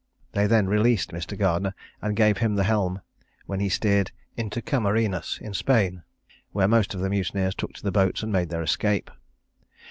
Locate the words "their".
8.49-8.63